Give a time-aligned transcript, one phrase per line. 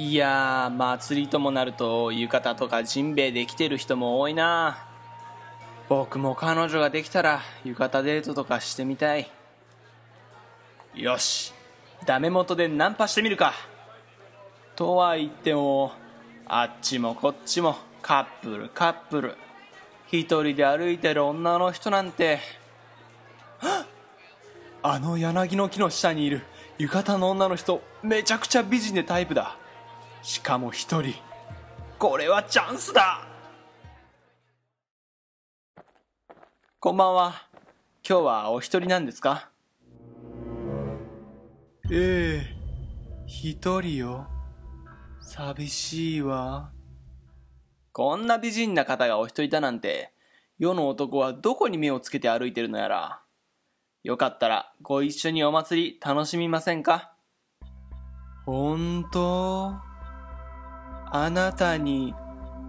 [0.00, 4.86] いやー祭りともなると浴衣とかジンベエで来てる人も多いな。
[5.90, 9.30] 僕も彼女ができたら浴衣デートとかしてみたい。
[10.94, 11.52] よし
[12.06, 13.52] ダメ元でナンパしてみるか。
[14.74, 15.92] とは言っても
[16.46, 19.36] あっちもこっちもカップルカップル。
[20.10, 22.38] 一人で歩いてる女の人なんて。
[24.82, 26.40] あの柳の木の下にいる
[26.78, 29.58] 浴衣の女の人めちゃくちゃ美人でタイプだ。
[30.22, 31.14] しかも一人。
[31.98, 33.26] これはチャンスだ。
[36.78, 37.48] こんばんは。
[38.08, 39.50] 今日はお一人なんですか？
[41.90, 42.56] ええ
[43.26, 44.26] 一人よ。
[45.20, 46.70] 寂しいわ。
[47.92, 50.12] こんな美人な方がお一人だなんて。
[50.58, 53.22] 世の男はどこに目をつけて歩いてるのやら。
[54.02, 57.14] よかったらご一緒にお祭り楽しみませんか？
[58.44, 59.89] 本当？
[61.12, 62.14] あなたに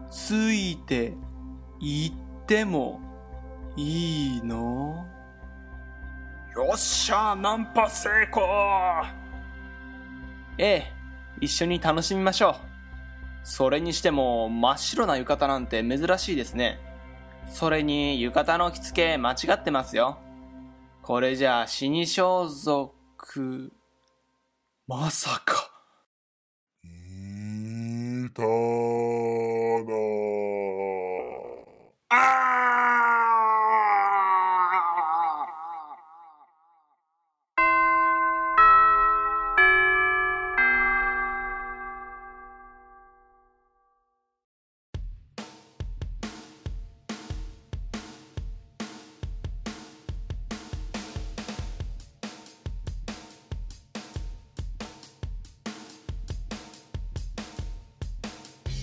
[0.09, 1.13] ついて
[1.79, 2.15] 行っ
[2.47, 2.99] ても
[3.77, 5.05] いいの？
[6.55, 8.43] よっしゃナンパ成功！
[10.57, 10.91] ええ
[11.39, 12.55] 一緒に楽しみましょう。
[13.43, 16.79] それにしても真っ白な浴衣なんて珍しいですね。
[17.47, 20.19] それに浴衣の着付け間違ってますよ。
[21.03, 22.91] これじゃ死に装束。
[24.87, 25.70] まさか
[28.31, 28.43] いた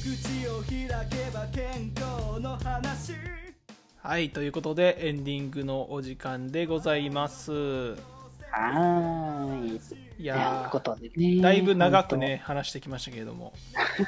[0.01, 3.13] 口を開けば健康の話
[4.01, 7.53] はい、ということでエンディングのお時間でございます。
[7.53, 10.23] はーい。
[10.23, 11.13] いやことでね。
[11.17, 13.53] ー、だいぶ長くね、話してきましたけれども。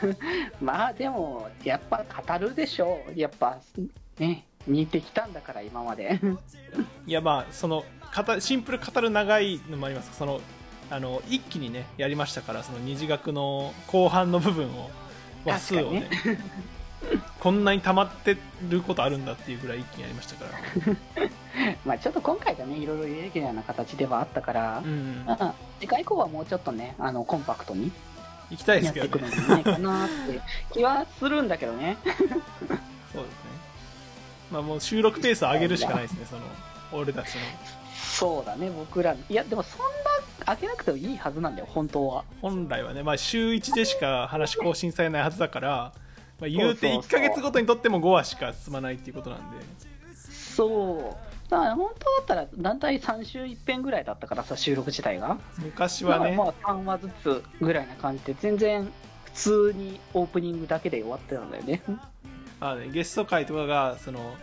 [0.62, 3.19] まあでも、やっぱ語るでしょう。
[3.19, 3.59] やっぱ、
[4.19, 6.21] ね、似てきたんだから、今まで。
[7.07, 7.84] いや、まあ、その、
[8.17, 10.41] 語シンプル語る長いのもありますその、
[10.91, 14.91] あの、一気にね、やりましたから、その二次学の後半の部分を、
[15.45, 16.09] 話数をね、
[17.41, 18.37] こんなに溜まって
[18.69, 21.31] ることあるんだっていうぐらい一気にやりましたから。
[21.84, 25.25] まあちょっと今回がね、いろいろイレギュラーな形ではあったからう、ん。
[25.27, 27.91] まあ次回以降はもうちょっとね、あの、コンパクトに
[28.51, 29.37] 行きたいでやっていくすけどね。
[29.37, 30.41] のじゃないかなって
[30.73, 31.97] 気はするんだけどね。
[32.05, 33.25] そうですね。
[34.51, 36.43] まあもう収録ペースを上げるしかないですね、その、
[36.93, 37.41] 俺たちの。
[37.95, 39.15] そうだね、僕ら。
[39.28, 39.87] いや、でもそんな
[40.47, 42.25] 開けなくてもいいはずなんだよ、本当は。
[42.41, 45.93] 本来はね、まあ、週1でしか話更新されないはずだから、
[46.41, 49.56] まあ、言うて1そうそうそうヶ月ごとにとっても5話しか進まないっていうことなんで
[50.61, 51.51] そう。
[51.51, 55.39] だから本当だったら、だんだい3週1遍ぐらいだったからさ、収録自体が。
[55.59, 58.93] 昔はね、まあ3話ずつぐらいな感じで、全然
[59.25, 61.83] 普通にオープニングだけで終わってたんだよね。
[62.61, 64.34] まあねゲスト会とかがその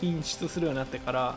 [0.00, 1.36] 品質するようになってから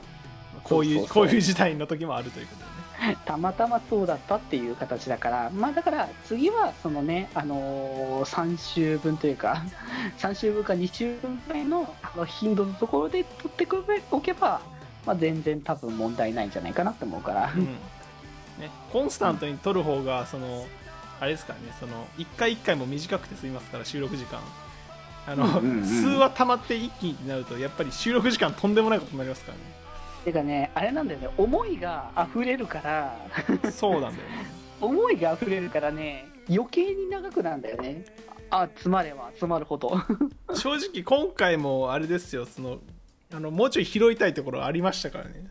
[0.64, 2.71] こういうこういう事態の時もあるということ
[3.26, 9.64] たまたまそうだったっていう形だから、まあだから次はそのね、あのー3週分というか、
[10.20, 13.68] 3週分か2週分ぐらいのあの頻度のところで取って
[14.12, 14.62] おけば、
[15.06, 17.52] まあ全然多分問題ないんじゃないかなって思うから。
[17.56, 17.66] うん。
[18.60, 20.66] ね、コンスタントに撮る方がその
[21.20, 24.40] あれですからねその1回1回も短くて済みますから収録時間。
[25.28, 25.86] あの、うんうんうん。
[25.86, 29.81] 数話溜まって一気になるとやっぱり収録時間とんでもないことになりますからね
[30.24, 34.46] てかね、あれなんだよね、思いが溢れるから、そうなんだよね
[34.82, 38.06] 思いが溢れるからね、余計に長くなんだよね。
[38.50, 39.92] あ、詰まれば詰まるほど。
[40.54, 42.80] 正直今回もあれですよその
[43.34, 45.48] あのもうちょい拾いたいところありましたからね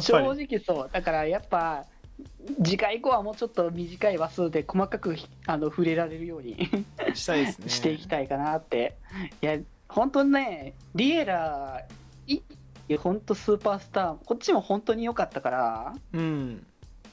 [0.00, 0.90] 正直そう。
[0.92, 1.86] だからやっぱ、
[2.62, 5.16] 次回以降はもうちょっと短い話数で細かく
[5.46, 6.68] あの触れられるように
[7.14, 8.96] したいですね していきたいかなって。
[9.40, 9.58] いや、
[9.88, 11.82] 本当にね、リエラ、
[12.26, 12.40] い
[12.88, 16.66] いや本当スーパースター、こっちも本当に良かったから、うん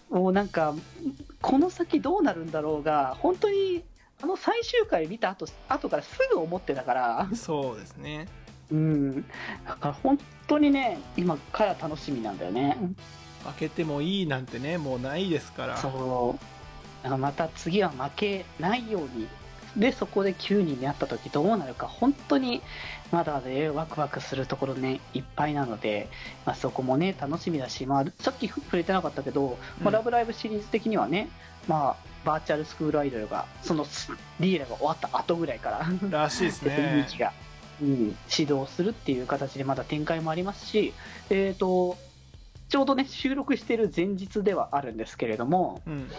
[0.10, 0.74] もうなんか、
[1.40, 3.84] この先どうなるんだろうが、本当に、
[4.24, 8.28] あの最終回見た後、後からすぐ思ってたから、そうですね
[8.72, 9.22] うん。
[9.68, 10.18] だから本
[10.48, 12.76] 当にね、今から楽しみなんだよね。
[13.46, 17.04] 負けてもいいなんてねもうないですからそう。
[17.04, 19.28] だからまた次は負けないように
[19.78, 22.62] でそこで9人に会った時どうなるか本当に
[23.12, 26.10] まだねワクワクするところねいっぱいなので、
[26.46, 31.30] まあ、そこもね楽しみだし、まあ、さっき触れてなかったけど「まあうんラブライブ!」シリーズ的にはね、
[31.68, 33.86] まあ、バーチャルスクールアイドルがその
[34.40, 37.34] リーダーが終わった後ぐらいかららしいですで 雰囲ね気が、
[37.82, 37.90] うん、
[38.38, 40.94] 指導するっていう形でまだ展開もありますし、
[41.30, 41.98] えー、と
[42.70, 46.12] ちょうどね収録している前日ではあるんですけれども、うん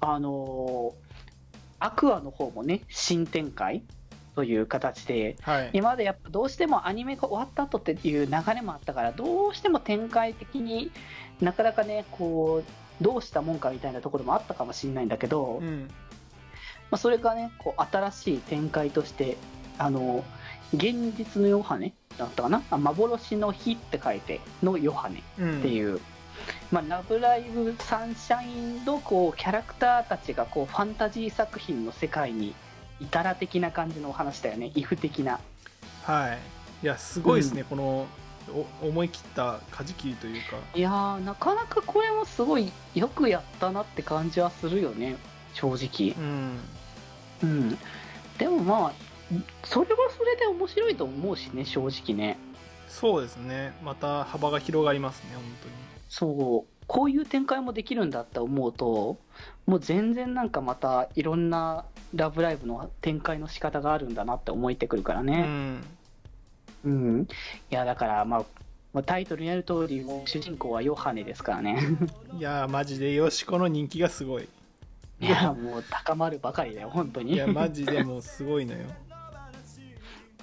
[0.00, 1.05] あのー
[1.78, 3.82] アクアの方もね新展開
[4.34, 5.70] という形ではい。
[5.72, 10.90] 今までやっぱどうしてもアニメが終わった後っていう流れもあったからどうしても展開的に
[11.40, 15.88] なかなかねこうどうしたもんかみたいなところもあったかもしれないんだけど、まうん。
[16.92, 19.36] あ、それがねこう新しい展開として
[19.78, 20.24] あの
[20.74, 22.62] 現実のヨハネだったかな？
[22.70, 25.58] あ幻の日って書いてのヨハネうん。
[25.58, 26.00] っていう、
[26.70, 32.54] まあ、ラブライブサンシャインのこうキャラクターたちがこうファンタジー作品の世界に
[33.00, 35.40] いたら的な感じのお話だよね、イフ的な。
[36.02, 36.38] はい
[36.82, 38.06] いやすごいですね、この
[38.82, 45.16] お思い切った舵切りというかいやー、なかなかこれもすごいよくやったなって感じはするよね、
[45.54, 46.20] 正直う。
[46.20, 46.60] ん
[47.42, 47.78] うん。
[48.38, 48.92] でもまあ、
[49.64, 52.38] それはそれで面白いと思うしね、正直ね。
[52.98, 55.74] そうですねまた幅が広がりますね本当に
[56.08, 59.18] そう、こういう展開もできるんだって思うと、
[59.66, 61.84] もう全然なんかまたいろんな
[62.14, 65.42] ラブライブの展開の仕方があるんだなって思えてくるからうね。
[65.42, 65.84] ん
[66.84, 67.28] うん。
[67.70, 68.44] いや、だからまあ、
[68.94, 71.78] まあタイトルにある通り、主人公はヨハネですからね。
[72.38, 74.48] いやーマジでよしこの人気がすごい
[75.20, 77.34] いや、もう高まるばかりだよ、本当に。
[77.34, 78.86] いやマジでもうすごいのよ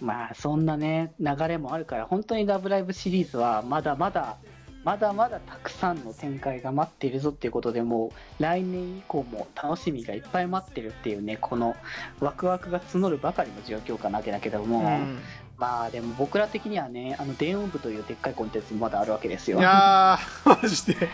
[0.01, 4.37] まあそんなね流れもあるから本当に「ラブライブ!」シリーズはまだまだ
[4.83, 11.75] まだまだたくさんの展開が待っているぞっていうことでもう来年以降も楽しみがいっぱい待ってるっていうねこの
[12.19, 15.19] ワクワクが募るばかりの状況かなわけだけども、うん
[15.63, 19.59] まあでも僕ら的にはねあの電音部というでっかいコンテンツもまだあるわけですよ。
[19.59, 21.09] いやーマジで。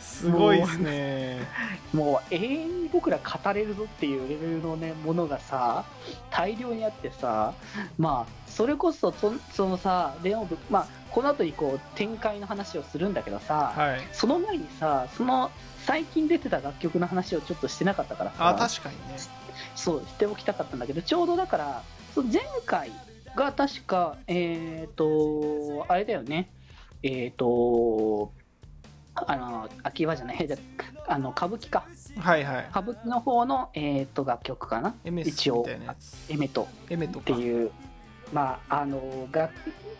[0.00, 1.46] すごいですね。
[1.92, 5.84] もう永遠に僕ら語れるぞっていうレベルのねものがさ
[6.32, 7.54] 大量にあってさ
[7.96, 14.00] まあそれこそそそのさレオン部まあこの後にこう展開の話をするんだけどさ、はい。
[14.12, 15.52] その前にさその
[15.86, 18.48] 最近出てた楽曲の話をちょっとしてなかったからさ。
[18.48, 19.18] あ確かにね。
[19.76, 21.82] そうしておきたかったんだけどちょうどだから
[22.12, 22.90] その前回
[23.36, 26.50] が確かえっ、とあれだよね。
[27.02, 28.32] えっ、と
[29.14, 30.48] あの秋葉じゃない。
[31.06, 31.86] あの歌舞伎か。
[32.18, 32.66] はいはい。
[32.70, 34.94] 歌舞伎の方の、えー、と楽曲かな。
[35.04, 35.66] 一応。
[36.28, 36.66] エメト。
[36.88, 37.34] エメとか。
[37.34, 37.70] っていう。
[38.32, 39.52] まああの楽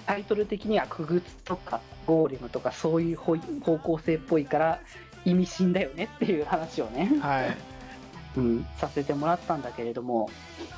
[0.07, 4.81] タイトル的には「クグツ」とか「ゴーレム」とかそういう方方向性っぽいから
[5.25, 7.57] 意味深だよねっていう話をね、はい。
[8.37, 10.29] うん、させてもらったんだけれども、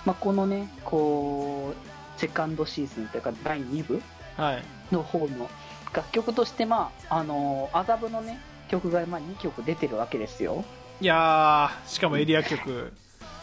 [0.05, 4.03] まあ、このねこうセカンドシーズンというか第2部
[4.37, 4.65] はい。
[4.93, 5.49] の方の
[5.93, 10.65] 楽曲としてまああの麻布のね曲がまあ2曲出てるわけですよ。
[11.01, 12.93] いやーしかもエリア曲。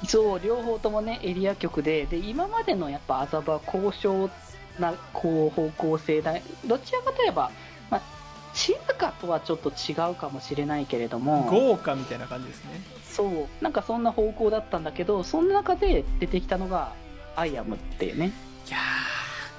[0.08, 4.30] そう両方ともねエリア曲でで今までのやっぱ麻布は高尚
[4.80, 6.34] なこう方向性だ
[6.66, 7.52] どちらかといえば、
[7.90, 8.02] まあ、
[8.54, 12.82] 静かとはちょっと違うかもしれないけれども豪華みたいな感じですね。
[13.10, 16.94] そうなんかそんな方向だったんだけどそんな中で出てきたのが
[17.38, 18.32] 「アイアムっていうね
[18.68, 18.78] いや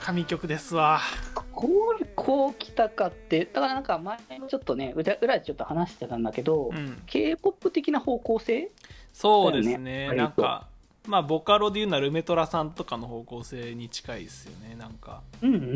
[0.00, 1.00] ー神曲ですわ。
[1.52, 1.68] こ
[1.98, 7.02] うこう来たかってだからなんか前もちょっとね裏裏でちょっと話してたんだけど、うん。
[7.06, 8.70] K p o p 的な方向性？
[9.12, 9.78] そうですね。
[9.78, 10.66] ねなんか
[11.06, 14.74] まあボカロで言うなら梅虎さんとかの方向性に近いですよね。
[14.74, 15.66] なんかうんうんう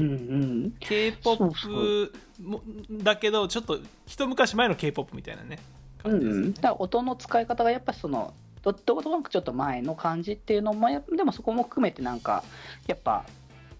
[0.67, 0.73] ん。
[0.81, 5.59] K p o そうそ p だけどちょっと一昔前の k p o p みたいなね
[6.05, 6.47] うん感じですね。
[6.47, 12.43] うん、だ音の使い方がやっぱそのどどことなくちょっと前の感じっていうのもやでもそこも含めてなんか
[12.87, 13.25] やっぱ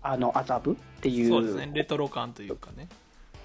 [0.03, 1.71] あの麻布っていうそうですね。
[1.75, 2.89] レトロ感というかね。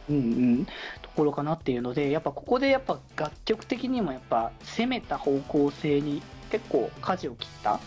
[0.09, 0.65] うんうん、
[1.01, 6.21] ところかなっていうのでやっぱここでやっぱ楽曲的にもやっぱ攻めた方向性に
[6.51, 7.79] 結構舵を切った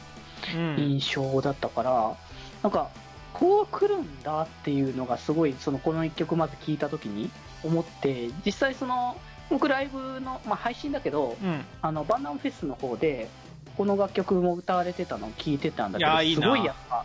[0.54, 0.76] うん。
[0.78, 2.16] 印象だったから、
[2.62, 2.90] なんか
[3.32, 7.30] こう来るんだっていうのがすごいそのこの1曲まず聴いた時に
[7.62, 9.16] 思って実際その
[9.50, 11.64] 僕ライブの、まあ、配信だけどうん。
[11.82, 13.28] あのバンダムフェスの方で
[13.76, 17.04] この楽曲も歌われてたのを聞いてたんだけどいやいすごいやっぱ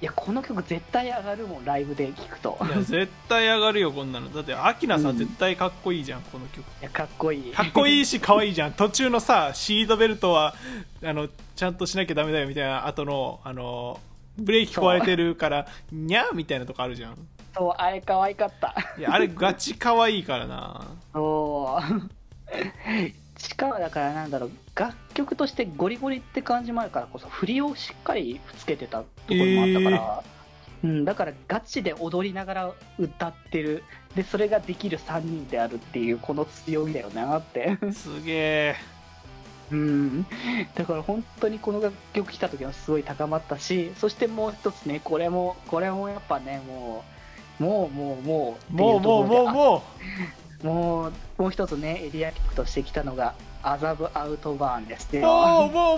[0.00, 2.58] いやこの曲絶対上がるもんライブで聴くと。
[2.66, 4.32] いや絶対上がるよこんなの。
[4.34, 5.16] だってアキナさうん。
[5.16, 6.58] ん絶対かっこいいじゃんこの曲。
[6.58, 7.52] いやかっこいい。
[7.52, 8.72] かっこいいし可愛いじゃん。
[8.72, 10.54] 途中のさシートベルトは
[11.02, 14.00] あのちゃんとしなきゃダメだよみたいな後のあの
[14.36, 17.16] ブレーキ壊れてるからにゃーみたいなとこあるじゃん
[17.54, 18.74] そうあれ可愛かった。
[18.98, 20.86] いやあれガチ可愛いからな。
[21.12, 23.40] そう。
[23.40, 30.22] しかもだからなんだろう楽曲としてゴリゴリって感じもあるからこそ振りをしっかりつけてたところもあったから、
[30.84, 33.84] うん、だからガチで踊りながら歌ってる。
[34.14, 37.78] でそれができる3人であるっていうこの強みだよなって。
[37.92, 38.76] すげえ。
[39.72, 40.26] うん。
[40.74, 47.13] だから本当にこの楽曲来た時はすごい高まったしそしてもう一つねこれもこれもやっぱねもう
[47.58, 48.98] もうもうもうもう。
[48.98, 49.82] もうもううも
[50.64, 55.94] もうもう一つねエリア曲として来たのが麻布アウトバーンですうねもうも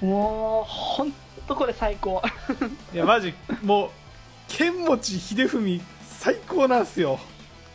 [0.00, 1.12] うももう本
[1.48, 2.22] 当これ最高。
[2.92, 3.90] う いやマジもう
[4.48, 7.18] 剣持秀文最高なんすよ。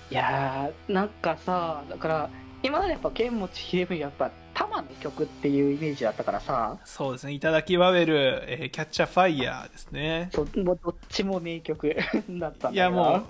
[0.09, 2.29] いやーなんかさだから
[2.61, 6.77] 今までやっぱ剣持秀文やっぱ玉の曲っていうイメージだったからさ。
[6.85, 10.29] そうですね「いただきバベル」えーキャッチャーファイヤー」ですね。
[10.33, 11.95] そうもうどっちも名曲
[12.29, 13.23] だったんだいやもう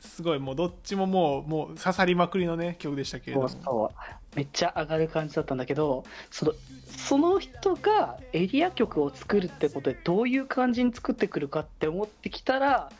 [0.00, 3.48] すごいもうどっちももうもう刺さりまくりのね曲でしたけれども。
[3.48, 4.18] そうそう。
[4.36, 6.52] めっちゃ上がる感じだったんだけどその
[6.86, 12.90] その人がエリア曲を作るってことでどういう感じに作ってくるかって思ってきたら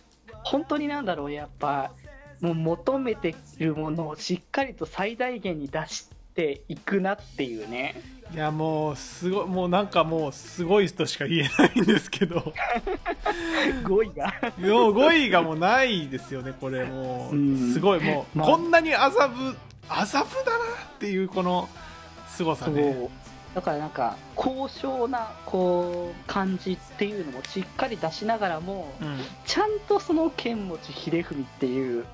[0.43, 1.93] 本当になんだろうやっぱ
[2.41, 8.01] もう求めてるものをしっかりと最大限に出していくなっていうね。
[8.33, 12.55] いやもうすごいもうなんかもうすごいとしか言えないんですけど。
[13.83, 14.33] 語彙が。
[14.57, 17.73] もう語彙がもうないですよねこれもう。
[17.73, 18.47] すごいもうまあ。
[18.47, 19.57] こんなに麻布
[19.89, 21.69] 麻布だなっていうこの
[22.29, 23.11] 凄さそねう。
[23.57, 29.19] だからなんか高尚なこう感じっていうのもしっかり出しながらもうん。
[29.45, 32.05] ちゃんとその剣持秀文っていう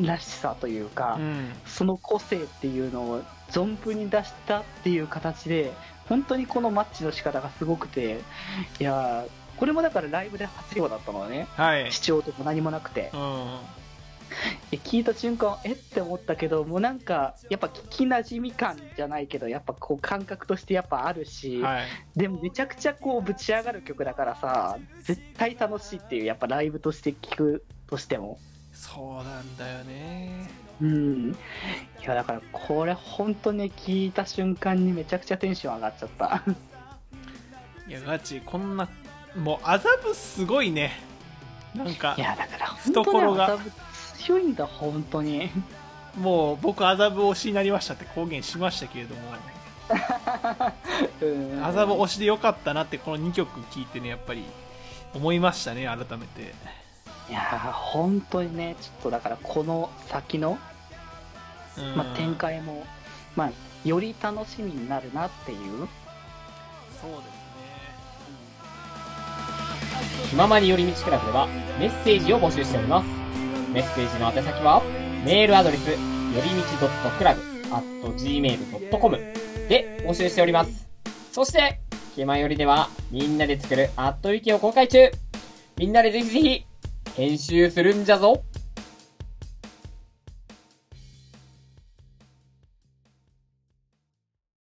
[0.00, 1.52] らしさというか、うん。
[1.66, 5.72] その個性っていうのを存分に出したっていう形で
[6.08, 8.20] 本当にこのマッチの仕方がすごくて
[8.80, 9.28] いやー
[9.58, 11.92] これもだからライブで初披露だったのねはい。
[11.92, 13.10] 視聴とか何もなくて。
[13.14, 13.58] うん。
[14.70, 21.84] で聞いた瞬間えって思ったけどもうなんかやっぱ聞きなじみ感じゃないけどやっぱこう感覚としてやっぱあるし、はい。
[22.16, 28.38] でもめちゃくちゃこうぶち上がる曲だからさ絶対楽しいっていうやっぱライブとして聞くとしても
[28.74, 30.50] そうなんだよね。
[30.82, 31.30] うん。
[31.30, 31.34] い
[32.04, 36.42] やだからこれ本当に聞いた瞬間にめちゃくちゃテンション上がっちゃった。
[37.88, 38.88] いやガチこんな
[39.36, 40.92] もう麻布すごいね。
[41.74, 43.58] なんかいやだから懐が。
[44.18, 45.50] 強いんだ本当に。
[46.18, 49.20] もう僕麻布推しになりましたって公言しましたけれども。
[51.20, 51.64] うん。
[51.64, 54.44] 麻布推しでよかったなってこの2曲聴いてねやっぱり
[55.14, 56.54] 思いましたね改めて
[57.28, 60.58] いやー本当にねちょっとだからこの先の、
[61.78, 62.84] うんまあ、展開も、
[63.34, 63.52] まあ、
[63.88, 65.58] より楽しみになるなっていう
[67.00, 67.34] そうですね
[70.30, 71.46] 気ままに寄り道クラブでは
[71.78, 73.24] メッセージを募集しております。
[73.74, 74.82] メッセージの宛先は、
[75.24, 76.66] メールアドレス、よりみち
[77.66, 79.16] .club.gmail.com
[79.68, 80.88] で募集しております。
[81.32, 81.80] そして、
[82.14, 85.10] 気まよりでは、みんなで作るアットウィキを公開中
[85.76, 86.64] みんなでぜひぜひ、
[87.16, 88.42] 編集するんじゃぞ。